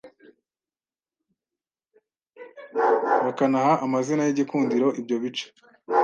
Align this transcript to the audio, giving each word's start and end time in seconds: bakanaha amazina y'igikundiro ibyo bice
bakanaha 3.23 3.71
amazina 3.85 4.21
y'igikundiro 4.23 4.87
ibyo 4.99 5.15
bice 5.23 5.45